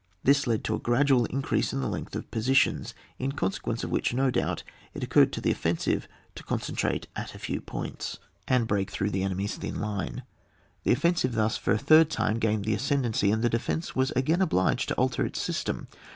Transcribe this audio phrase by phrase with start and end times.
[0.23, 4.15] This led to a gpradual increase in the length of positions, in consequence of which,
[4.15, 4.63] no doubt,
[4.95, 8.15] it occurred to the offensive to concentrate at a few points.
[8.15, 8.17] ^^*' 72 OH WAR.
[8.17, 8.55] [book yi.
[8.57, 10.23] and break through the enemy's thin line.
[10.85, 14.41] The offensive thus, for a third time, •grained the ascendancy, and the defence was again
[14.41, 15.87] obliged to alter its system.